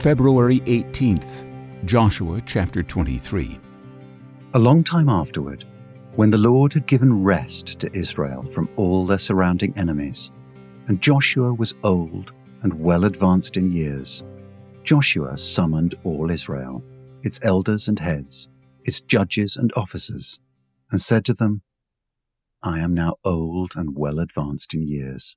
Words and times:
February 0.00 0.60
18th, 0.60 1.44
Joshua 1.84 2.40
chapter 2.46 2.82
23. 2.82 3.60
A 4.54 4.58
long 4.58 4.82
time 4.82 5.10
afterward, 5.10 5.66
when 6.16 6.30
the 6.30 6.38
Lord 6.38 6.72
had 6.72 6.86
given 6.86 7.22
rest 7.22 7.78
to 7.80 7.94
Israel 7.94 8.42
from 8.50 8.68
all 8.76 9.04
their 9.04 9.18
surrounding 9.18 9.76
enemies, 9.76 10.30
and 10.88 11.02
Joshua 11.02 11.52
was 11.52 11.74
old 11.84 12.32
and 12.62 12.80
well 12.80 13.04
advanced 13.04 13.58
in 13.58 13.70
years, 13.70 14.24
Joshua 14.82 15.36
summoned 15.36 15.94
all 16.02 16.30
Israel, 16.30 16.82
its 17.22 17.38
elders 17.42 17.86
and 17.86 17.98
heads, 17.98 18.48
its 18.84 19.02
judges 19.02 19.56
and 19.56 19.70
officers, 19.76 20.40
and 20.90 21.00
said 21.00 21.26
to 21.26 21.34
them, 21.34 21.60
I 22.62 22.78
am 22.78 22.94
now 22.94 23.16
old 23.22 23.72
and 23.76 23.94
well 23.96 24.18
advanced 24.18 24.72
in 24.72 24.88
years, 24.88 25.36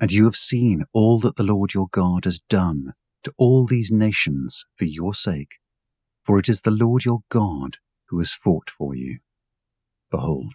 and 0.00 0.10
you 0.10 0.24
have 0.24 0.36
seen 0.36 0.84
all 0.92 1.18
that 1.20 1.36
the 1.36 1.42
Lord 1.42 1.74
your 1.74 1.88
God 1.90 2.24
has 2.24 2.40
done 2.48 2.94
to 3.22 3.32
all 3.36 3.66
these 3.66 3.92
nations 3.92 4.64
for 4.76 4.86
your 4.86 5.12
sake, 5.12 5.58
for 6.24 6.38
it 6.38 6.48
is 6.48 6.62
the 6.62 6.70
Lord 6.70 7.04
your 7.04 7.20
God 7.28 7.76
who 8.08 8.18
has 8.18 8.32
fought 8.32 8.70
for 8.70 8.96
you. 8.96 9.18
Behold, 10.10 10.54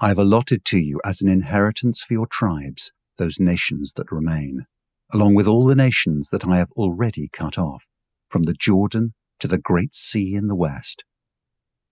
I 0.00 0.08
have 0.08 0.18
allotted 0.18 0.64
to 0.66 0.78
you 0.78 1.00
as 1.04 1.22
an 1.22 1.28
inheritance 1.28 2.02
for 2.02 2.12
your 2.14 2.26
tribes 2.26 2.92
those 3.18 3.38
nations 3.38 3.92
that 3.94 4.10
remain, 4.10 4.66
along 5.12 5.34
with 5.34 5.46
all 5.46 5.64
the 5.64 5.76
nations 5.76 6.30
that 6.30 6.44
I 6.44 6.56
have 6.56 6.72
already 6.72 7.28
cut 7.32 7.56
off, 7.56 7.86
from 8.28 8.44
the 8.44 8.54
Jordan 8.54 9.14
to 9.38 9.46
the 9.46 9.58
great 9.58 9.94
sea 9.94 10.34
in 10.34 10.48
the 10.48 10.56
west. 10.56 11.04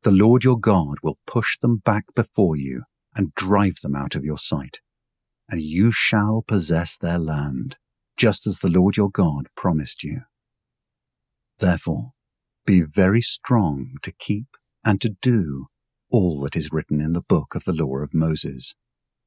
The 0.03 0.11
Lord 0.11 0.43
your 0.43 0.59
God 0.59 0.97
will 1.03 1.19
push 1.27 1.59
them 1.59 1.77
back 1.85 2.05
before 2.17 2.57
you 2.57 2.83
and 3.15 3.35
drive 3.35 3.77
them 3.83 3.95
out 3.95 4.15
of 4.15 4.25
your 4.25 4.39
sight, 4.39 4.81
and 5.51 5.61
you 5.61 5.91
shall 5.91 6.43
possess 6.47 6.97
their 6.97 7.19
land, 7.19 7.77
just 8.17 8.47
as 8.47 8.61
the 8.61 8.69
Lord 8.69 8.97
your 8.97 9.11
God 9.11 9.49
promised 9.57 10.05
you. 10.05 10.23
Therefore, 11.59 12.13
be 12.65 12.83
very 12.83 13.21
strong 13.21 13.97
to 14.03 14.13
keep 14.13 14.47
and 14.85 15.01
to 15.01 15.11
do 15.21 15.67
all 16.11 16.41
that 16.43 16.57
is 16.57 16.73
written 16.73 17.01
in 17.01 17.13
the 17.13 17.21
book 17.21 17.55
of 17.55 17.65
the 17.65 17.73
law 17.73 17.99
of 17.99 18.15
Moses, 18.15 18.75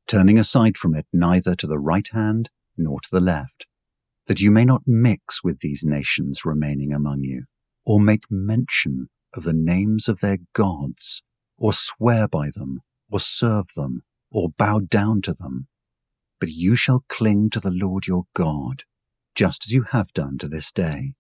turning 0.08 0.38
aside 0.38 0.78
from 0.78 0.96
it 0.96 1.06
neither 1.14 1.56
to 1.56 1.68
the 1.68 1.80
right 1.80 2.08
hand 2.12 2.50
nor 2.78 3.00
to 3.02 3.10
the 3.12 3.22
left, 3.22 3.66
that 4.28 4.42
you 4.42 4.52
may 4.52 4.66
not 4.66 4.84
mix 4.86 5.44
with 5.44 5.60
these 5.60 5.84
nations 5.84 6.46
remaining 6.46 6.94
among 6.94 7.24
you, 7.24 7.46
or 7.86 8.00
make 8.00 8.24
mention 8.30 9.10
of 9.34 9.44
the 9.44 9.54
names 9.54 10.08
of 10.08 10.20
their 10.20 10.38
gods, 10.54 11.24
or 11.58 11.74
swear 11.74 12.28
by 12.28 12.50
them, 12.50 12.82
or 13.10 13.20
serve 13.20 13.68
them, 13.76 14.04
or 14.32 14.50
bow 14.50 14.80
down 14.80 15.22
to 15.22 15.34
them. 15.34 15.68
But 16.44 16.52
you 16.52 16.76
shall 16.76 17.06
cling 17.08 17.52
to 17.52 17.62
the 17.62 17.72
Lord 17.72 18.06
your 18.06 18.26
God, 18.34 18.84
just 19.34 19.66
as 19.66 19.72
you 19.72 19.84
have 19.92 20.12
done 20.12 20.38
to 20.40 20.50
this 20.50 20.74
day. 20.74 21.14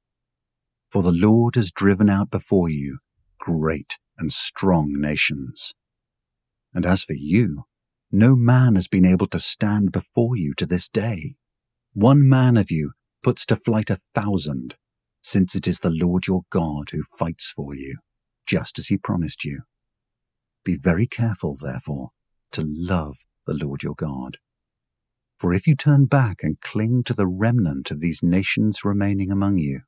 For 0.89 1.01
the 1.01 1.13
Lord 1.13 1.55
has 1.55 1.71
driven 1.71 2.09
out 2.09 2.29
before 2.29 2.67
you 2.67 2.97
great 3.37 3.99
and 4.17 4.33
strong 4.33 4.91
nations. 4.91 5.75
And 6.73 6.85
as 6.85 7.05
for 7.05 7.13
you, 7.13 7.67
no 8.11 8.35
man 8.35 8.75
has 8.75 8.89
been 8.89 9.05
able 9.05 9.27
to 9.27 9.39
stand 9.39 9.93
before 9.93 10.35
you 10.35 10.53
to 10.55 10.65
this 10.65 10.89
day. 10.89 11.35
One 11.93 12.27
man 12.27 12.57
of 12.57 12.69
you 12.69 12.91
puts 13.23 13.45
to 13.45 13.55
flight 13.55 13.89
a 13.89 14.01
thousand, 14.13 14.75
since 15.21 15.55
it 15.55 15.69
is 15.69 15.79
the 15.79 15.89
Lord 15.89 16.27
your 16.27 16.41
God 16.49 16.89
who 16.91 17.03
fights 17.17 17.49
for 17.49 17.73
you, 17.73 17.99
just 18.45 18.77
as 18.77 18.87
he 18.87 18.97
promised 18.97 19.45
you. 19.45 19.61
Be 20.65 20.75
very 20.75 21.07
careful, 21.07 21.55
therefore, 21.55 22.09
to 22.51 22.65
love 22.67 23.19
the 23.47 23.53
Lord 23.53 23.83
your 23.83 23.95
God. 23.95 24.39
For 25.43 25.53
if 25.53 25.67
you 25.67 25.75
turn 25.75 26.05
back 26.05 26.41
and 26.41 26.61
cling 26.61 27.03
to 27.03 27.13
the 27.13 27.27
remnant 27.27 27.91
of 27.91 27.99
these 27.99 28.23
nations 28.23 28.85
remaining 28.85 29.29
among 29.29 29.57
you, 29.57 29.81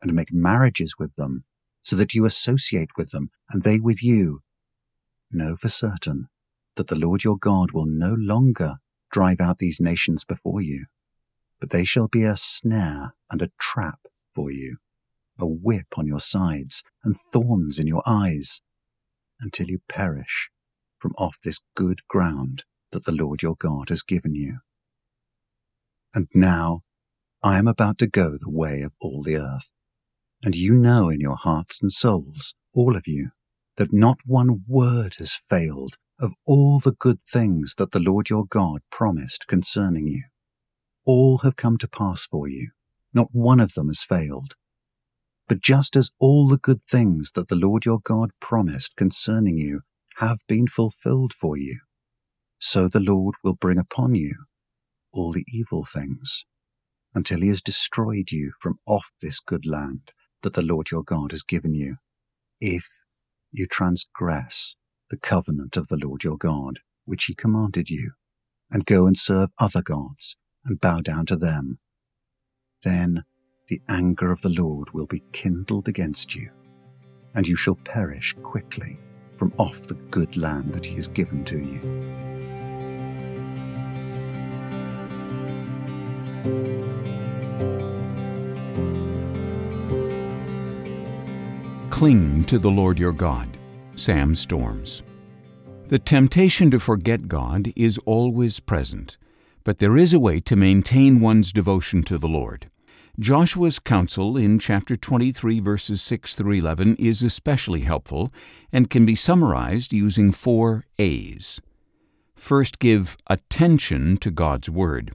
and 0.00 0.14
make 0.14 0.32
marriages 0.32 0.94
with 0.98 1.16
them, 1.16 1.44
so 1.82 1.94
that 1.96 2.14
you 2.14 2.24
associate 2.24 2.88
with 2.96 3.10
them 3.10 3.28
and 3.50 3.64
they 3.64 3.78
with 3.78 4.02
you. 4.02 4.40
Know 5.30 5.56
for 5.56 5.68
certain 5.68 6.30
that 6.76 6.86
the 6.86 6.98
Lord 6.98 7.22
your 7.22 7.36
God 7.36 7.72
will 7.72 7.84
no 7.84 8.14
longer 8.14 8.76
drive 9.12 9.42
out 9.42 9.58
these 9.58 9.78
nations 9.78 10.24
before 10.24 10.62
you, 10.62 10.86
but 11.60 11.68
they 11.68 11.84
shall 11.84 12.08
be 12.08 12.24
a 12.24 12.34
snare 12.34 13.12
and 13.30 13.42
a 13.42 13.50
trap 13.60 14.06
for 14.34 14.50
you, 14.50 14.78
a 15.38 15.44
whip 15.44 15.98
on 15.98 16.06
your 16.06 16.18
sides 16.18 16.82
and 17.04 17.14
thorns 17.14 17.78
in 17.78 17.86
your 17.86 18.02
eyes, 18.06 18.62
until 19.38 19.66
you 19.66 19.80
perish 19.86 20.48
from 20.98 21.12
off 21.18 21.36
this 21.44 21.60
good 21.74 22.08
ground 22.08 22.64
that 22.92 23.04
the 23.04 23.12
Lord 23.12 23.42
your 23.42 23.56
God 23.56 23.90
has 23.90 24.02
given 24.02 24.34
you. 24.34 24.60
And 26.14 26.28
now 26.32 26.82
I 27.42 27.58
am 27.58 27.66
about 27.66 27.98
to 27.98 28.06
go 28.06 28.38
the 28.38 28.50
way 28.50 28.82
of 28.82 28.92
all 29.00 29.22
the 29.22 29.36
earth. 29.36 29.72
And 30.42 30.54
you 30.54 30.72
know 30.72 31.08
in 31.08 31.20
your 31.20 31.36
hearts 31.36 31.82
and 31.82 31.90
souls, 31.90 32.54
all 32.72 32.96
of 32.96 33.08
you, 33.08 33.30
that 33.76 33.92
not 33.92 34.18
one 34.24 34.62
word 34.68 35.16
has 35.18 35.34
failed 35.34 35.96
of 36.20 36.32
all 36.46 36.78
the 36.78 36.92
good 36.92 37.20
things 37.20 37.74
that 37.78 37.90
the 37.90 37.98
Lord 37.98 38.30
your 38.30 38.44
God 38.46 38.82
promised 38.90 39.48
concerning 39.48 40.06
you. 40.06 40.22
All 41.04 41.38
have 41.38 41.56
come 41.56 41.76
to 41.78 41.88
pass 41.88 42.26
for 42.26 42.48
you. 42.48 42.70
Not 43.12 43.28
one 43.32 43.58
of 43.58 43.74
them 43.74 43.88
has 43.88 44.04
failed. 44.04 44.54
But 45.48 45.60
just 45.60 45.96
as 45.96 46.12
all 46.18 46.46
the 46.48 46.58
good 46.58 46.82
things 46.82 47.32
that 47.34 47.48
the 47.48 47.56
Lord 47.56 47.84
your 47.84 48.00
God 48.02 48.30
promised 48.40 48.96
concerning 48.96 49.58
you 49.58 49.80
have 50.18 50.38
been 50.46 50.68
fulfilled 50.68 51.32
for 51.34 51.56
you, 51.56 51.80
so 52.58 52.88
the 52.88 53.00
Lord 53.00 53.34
will 53.42 53.54
bring 53.54 53.78
upon 53.78 54.14
you 54.14 54.36
all 55.14 55.32
the 55.32 55.46
evil 55.48 55.84
things 55.84 56.44
until 57.14 57.40
he 57.40 57.48
has 57.48 57.62
destroyed 57.62 58.32
you 58.32 58.52
from 58.60 58.78
off 58.86 59.12
this 59.22 59.40
good 59.40 59.64
land 59.66 60.10
that 60.42 60.54
the 60.54 60.62
Lord 60.62 60.90
your 60.90 61.02
God 61.02 61.30
has 61.30 61.42
given 61.42 61.74
you, 61.74 61.96
if 62.60 62.86
you 63.52 63.66
transgress 63.66 64.76
the 65.10 65.16
covenant 65.16 65.76
of 65.76 65.88
the 65.88 65.96
Lord 65.96 66.24
your 66.24 66.36
God, 66.36 66.80
which 67.04 67.26
he 67.26 67.34
commanded 67.34 67.88
you, 67.88 68.12
and 68.70 68.84
go 68.84 69.06
and 69.06 69.16
serve 69.16 69.50
other 69.58 69.82
gods 69.82 70.36
and 70.64 70.80
bow 70.80 71.00
down 71.00 71.26
to 71.26 71.36
them. 71.36 71.78
Then 72.82 73.24
the 73.68 73.80
anger 73.88 74.32
of 74.32 74.42
the 74.42 74.48
Lord 74.48 74.90
will 74.92 75.06
be 75.06 75.22
kindled 75.32 75.88
against 75.88 76.34
you, 76.34 76.50
and 77.34 77.46
you 77.46 77.56
shall 77.56 77.76
perish 77.76 78.34
quickly 78.42 78.98
from 79.36 79.52
off 79.58 79.82
the 79.82 79.94
good 79.94 80.36
land 80.36 80.74
that 80.74 80.86
he 80.86 80.96
has 80.96 81.08
given 81.08 81.44
to 81.44 81.58
you. 81.58 82.23
Cling 91.88 92.44
to 92.44 92.58
the 92.58 92.70
Lord 92.70 92.98
your 92.98 93.12
God. 93.12 93.48
Sam 93.96 94.34
Storms. 94.34 95.02
The 95.88 95.98
temptation 95.98 96.70
to 96.70 96.78
forget 96.78 97.28
God 97.28 97.72
is 97.74 97.96
always 98.04 98.60
present, 98.60 99.16
but 99.62 99.78
there 99.78 99.96
is 99.96 100.12
a 100.12 100.18
way 100.18 100.40
to 100.40 100.54
maintain 100.54 101.20
one's 101.20 101.50
devotion 101.50 102.02
to 102.02 102.18
the 102.18 102.28
Lord. 102.28 102.68
Joshua's 103.18 103.78
counsel 103.78 104.36
in 104.36 104.58
chapter 104.58 104.96
23, 104.96 105.60
verses 105.60 106.02
6 106.02 106.34
through 106.34 106.52
11, 106.52 106.96
is 106.96 107.22
especially 107.22 107.80
helpful 107.80 108.30
and 108.70 108.90
can 108.90 109.06
be 109.06 109.14
summarized 109.14 109.94
using 109.94 110.30
four 110.30 110.84
A's. 110.98 111.62
First, 112.34 112.80
give 112.80 113.16
attention 113.28 114.18
to 114.18 114.30
God's 114.30 114.68
Word. 114.68 115.14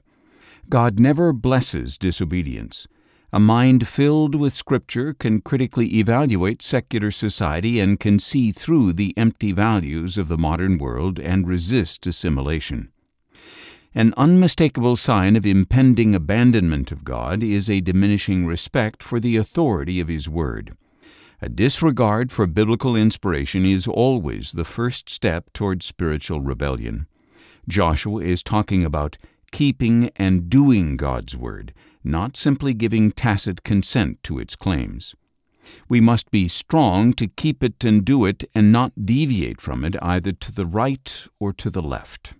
God 0.70 1.00
never 1.00 1.32
blesses 1.32 1.98
disobedience. 1.98 2.86
A 3.32 3.40
mind 3.40 3.88
filled 3.88 4.36
with 4.36 4.52
Scripture 4.52 5.12
can 5.14 5.40
critically 5.40 5.96
evaluate 5.96 6.62
secular 6.62 7.10
society 7.10 7.80
and 7.80 7.98
can 7.98 8.20
see 8.20 8.52
through 8.52 8.92
the 8.92 9.12
empty 9.16 9.50
values 9.50 10.16
of 10.16 10.28
the 10.28 10.38
modern 10.38 10.78
world 10.78 11.18
and 11.18 11.48
resist 11.48 12.06
assimilation. 12.06 12.92
An 13.96 14.14
unmistakable 14.16 14.94
sign 14.94 15.34
of 15.34 15.44
impending 15.44 16.14
abandonment 16.14 16.92
of 16.92 17.02
God 17.02 17.42
is 17.42 17.68
a 17.68 17.80
diminishing 17.80 18.46
respect 18.46 19.02
for 19.02 19.18
the 19.18 19.36
authority 19.36 19.98
of 19.98 20.06
His 20.06 20.28
Word. 20.28 20.76
A 21.42 21.48
disregard 21.48 22.30
for 22.30 22.46
biblical 22.46 22.94
inspiration 22.94 23.66
is 23.66 23.88
always 23.88 24.52
the 24.52 24.64
first 24.64 25.10
step 25.10 25.52
toward 25.52 25.82
spiritual 25.82 26.40
rebellion. 26.40 27.08
Joshua 27.66 28.22
is 28.22 28.44
talking 28.44 28.84
about 28.84 29.16
keeping 29.52 30.10
and 30.16 30.48
doing 30.48 30.96
God's 30.96 31.36
Word 31.36 31.72
not 32.04 32.36
simply 32.36 32.74
giving 32.74 33.10
tacit 33.10 33.62
consent 33.62 34.22
to 34.24 34.38
its 34.38 34.56
claims. 34.56 35.14
We 35.88 36.00
must 36.00 36.30
be 36.30 36.48
strong 36.48 37.12
to 37.14 37.28
keep 37.28 37.62
it 37.62 37.84
and 37.84 38.04
do 38.04 38.24
it 38.24 38.44
and 38.54 38.72
not 38.72 39.04
deviate 39.04 39.60
from 39.60 39.84
it 39.84 39.94
either 40.02 40.32
to 40.32 40.52
the 40.52 40.66
right 40.66 41.26
or 41.38 41.52
to 41.52 41.70
the 41.70 41.82
left. 41.82 42.32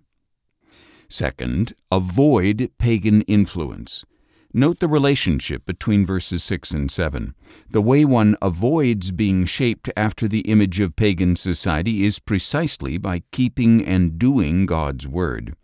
Second, 1.09 1.73
avoid 1.93 2.71
pagan 2.79 3.23
influence. 3.23 4.05
Note 4.53 4.81
the 4.81 4.89
relationship 4.89 5.65
between 5.65 6.05
verses 6.05 6.43
6 6.43 6.73
and 6.73 6.91
7. 6.91 7.35
The 7.71 7.83
way 7.83 8.05
one 8.05 8.37
avoids 8.43 9.13
being 9.13 9.45
shaped 9.45 9.91
after 9.97 10.27
the 10.27 10.41
image 10.41 10.81
of 10.81 10.97
pagan 10.97 11.37
society 11.37 12.05
is 12.05 12.19
precisely 12.19 12.99
by 12.99 13.23
keeping 13.31 13.85
and 13.85 14.19
doing 14.19 14.67
God's 14.67 15.06
Word. 15.06 15.55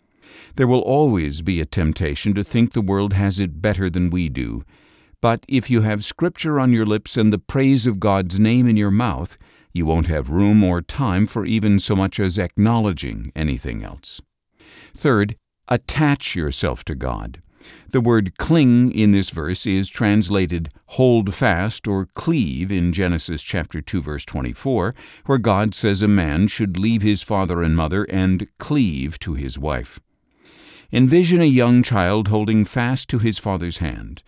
There 0.57 0.67
will 0.67 0.81
always 0.81 1.43
be 1.43 1.61
a 1.61 1.67
temptation 1.67 2.35
to 2.35 2.45
think 2.45 2.73
the 2.73 2.81
world 2.81 3.13
has 3.13 3.41
it 3.41 3.61
better 3.61 3.91
than 3.91 4.11
we 4.11 4.29
do. 4.29 4.63
But 5.21 5.45
if 5.49 5.71
you 5.71 5.83
have 5.83 6.05
Scripture 6.05 6.61
on 6.61 6.73
your 6.73 6.87
lips 6.87 7.17
and 7.17 7.33
the 7.33 7.39
praise 7.39 7.87
of 7.87 8.01
God's 8.01 8.39
name 8.39 8.67
in 8.67 8.77
your 8.77 8.91
mouth, 8.91 9.37
you 9.73 9.85
won't 9.85 10.07
have 10.07 10.31
room 10.31 10.65
or 10.65 10.81
time 10.81 11.27
for 11.27 11.45
even 11.45 11.79
so 11.79 11.95
much 11.95 12.19
as 12.19 12.39
acknowledging 12.39 13.33
anything 13.37 13.83
else. 13.83 14.21
Third, 14.97 15.37
attach 15.69 16.35
yourself 16.35 16.85
to 16.85 16.95
God. 16.95 17.41
The 17.91 18.01
word 18.01 18.39
cling 18.39 18.93
in 18.93 19.11
this 19.11 19.31
verse 19.31 19.67
is 19.67 19.89
translated 19.89 20.71
hold 20.91 21.35
fast 21.35 21.89
or 21.89 22.07
cleave 22.15 22.71
in 22.71 22.93
Genesis 22.93 23.43
chapter 23.43 23.81
2 23.81 24.01
verse 24.01 24.25
24, 24.25 24.95
where 25.27 25.39
God 25.39 25.75
says 25.75 26.03
a 26.03 26.09
man 26.09 26.47
should 26.47 26.79
leave 26.79 27.03
his 27.03 27.23
father 27.23 27.63
and 27.63 27.77
mother 27.77 28.05
and 28.05 28.47
cleave 28.59 29.19
to 29.21 29.35
his 29.35 29.59
wife. 29.59 29.99
Envision 30.93 31.41
a 31.41 31.47
young 31.47 31.83
child 31.83 32.29
holding 32.29 32.65
fast 32.65 33.09
to 33.09 33.19
his 33.19 33.39
father's 33.39 33.79
hand. 33.79 34.23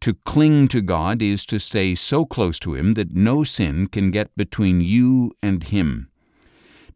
To 0.00 0.12
cling 0.12 0.68
to 0.68 0.82
God 0.82 1.22
is 1.22 1.46
to 1.46 1.58
stay 1.58 1.94
so 1.94 2.26
close 2.26 2.58
to 2.58 2.74
Him 2.74 2.92
that 2.92 3.14
no 3.14 3.42
sin 3.42 3.86
can 3.86 4.10
get 4.10 4.36
between 4.36 4.82
you 4.82 5.32
and 5.42 5.64
Him. 5.64 6.10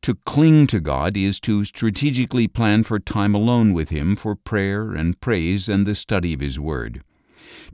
To 0.02 0.14
cling 0.14 0.66
to 0.66 0.78
God 0.78 1.16
is 1.16 1.40
to 1.40 1.64
strategically 1.64 2.46
plan 2.46 2.82
for 2.82 2.98
time 2.98 3.34
alone 3.34 3.72
with 3.72 3.88
Him 3.88 4.14
for 4.14 4.36
prayer 4.36 4.92
and 4.92 5.18
praise 5.20 5.70
and 5.70 5.86
the 5.86 5.94
study 5.94 6.34
of 6.34 6.40
His 6.40 6.60
Word. 6.60 7.02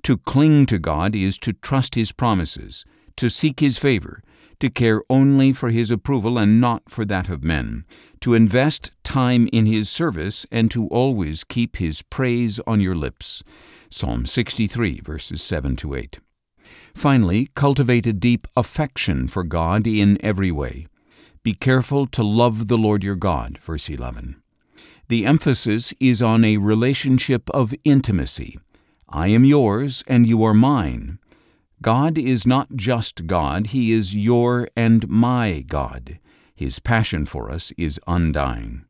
To 0.05 0.17
cling 0.19 0.67
to 0.67 0.79
God 0.79 1.17
is 1.17 1.37
to 1.41 1.53
trust 1.53 1.97
His 1.97 2.13
promises, 2.13 2.85
to 3.17 3.29
seek 3.29 3.59
His 3.59 3.77
favor, 3.77 4.23
to 4.61 4.71
care 4.71 5.03
only 5.11 5.53
for 5.53 5.71
His 5.71 5.91
approval 5.91 6.39
and 6.39 6.61
not 6.61 6.83
for 6.89 7.05
that 7.05 7.29
of 7.29 7.45
men, 7.45 7.85
to 8.21 8.35
invest 8.35 8.93
time 9.03 9.49
in 9.53 9.67
His 9.67 9.89
service, 9.89 10.47
and 10.51 10.71
to 10.71 10.89
always 10.89 11.45
keep 11.45 11.77
His 11.77 12.03
praise 12.03 12.61
on 12.67 12.81
your 12.81 12.95
lips. 12.95 13.43
Psalm 13.91 14.27
63, 14.27 15.01
verses 15.05 15.43
7 15.43 15.77
to 15.77 15.95
8. 15.95 16.19
Finally, 16.95 17.49
cultivate 17.55 18.07
a 18.07 18.13
deep 18.13 18.47
affection 18.57 19.29
for 19.29 19.45
God 19.45 19.87
in 19.87 20.19
every 20.25 20.51
way. 20.51 20.87
Be 21.43 21.55
careful 21.55 22.07
to 22.09 22.23
love 22.23 22.69
the 22.69 22.79
Lord 22.79 23.05
your 23.05 23.17
God, 23.17 23.59
verse 23.59 23.91
11. 23.91 24.37
The 25.09 25.27
emphasis 25.27 25.93
is 26.01 26.23
on 26.23 26.45
a 26.45 26.57
relationship 26.57 27.51
of 27.51 27.75
intimacy. 27.85 28.59
I 29.09 29.29
am 29.29 29.45
yours 29.45 30.03
and 30.09 30.27
you 30.27 30.43
are 30.45 30.55
mine. 30.55 31.19
God 31.83 32.17
is 32.17 32.47
not 32.47 32.75
just 32.77 33.27
God, 33.27 33.69
He 33.69 33.93
is 33.93 34.15
your 34.15 34.69
and 34.77 35.09
my 35.09 35.65
God. 35.67 36.19
His 36.55 36.79
passion 36.79 37.27
for 37.27 37.51
us 37.51 37.73
is 37.77 38.01
undying. 38.07 38.85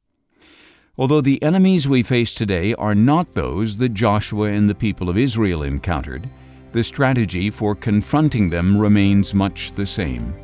Although 0.97 1.23
the 1.23 1.43
enemies 1.43 1.89
we 1.89 2.05
face 2.05 2.33
today 2.33 2.73
are 2.75 2.95
not 2.95 3.35
those 3.35 3.79
that 3.79 3.95
Joshua 3.95 4.49
and 4.49 4.71
the 4.71 4.75
people 4.75 5.09
of 5.09 5.19
Israel 5.19 5.65
encountered, 5.65 6.29
the 6.71 6.85
strategy 6.85 7.51
for 7.51 7.75
confronting 7.75 8.49
them 8.49 8.77
remains 8.77 9.35
much 9.35 9.73
the 9.73 9.87
same. 9.87 10.35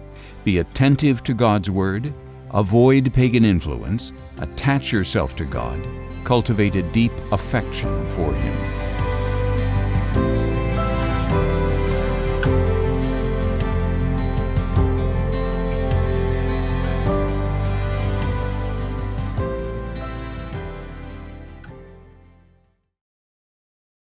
Be 0.42 0.58
attentive 0.58 1.22
to 1.24 1.34
God's 1.34 1.70
Word, 1.70 2.12
avoid 2.52 3.12
pagan 3.12 3.44
influence, 3.44 4.12
attach 4.38 4.92
yourself 4.92 5.36
to 5.36 5.44
God, 5.44 5.80
cultivate 6.24 6.74
a 6.74 6.82
deep 6.90 7.12
affection 7.30 8.04
for 8.06 8.32
Him. 8.32 8.89